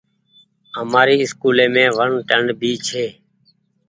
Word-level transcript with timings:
همآر 0.77 1.07
اسڪولي 1.23 1.65
مين 1.73 1.89
وڻ 1.97 2.09
ٽيئڻ 2.27 2.43
ڀي 2.59 2.71
ڇي۔ 2.87 3.05